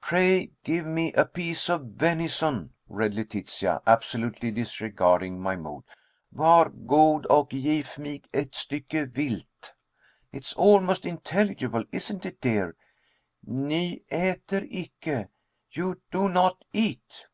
[0.00, 5.84] "'Pray, give me a piece of venison,'" read Letitia, absolutely disregarding my mood.
[6.32, 9.74] "'Var god och gif mig ett stycke vildt.'
[10.32, 12.76] It is almost intelligible, isn't it, dear?
[13.46, 15.28] 'Ni äter icke':
[15.72, 17.26] you do not eat."